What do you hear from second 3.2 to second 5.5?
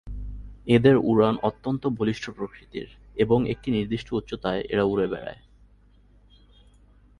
এবং একটি নির্দিষ্ট উচ্চতায় এরা উড়ে বেড়ায়।